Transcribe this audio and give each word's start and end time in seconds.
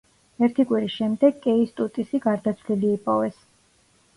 ერთი 0.45 0.63
კვირის 0.69 0.95
შემდეგ 1.01 1.37
კეისტუტისი 1.43 2.23
გარდაცვლილი 2.25 2.91
იპოვეს. 2.99 3.41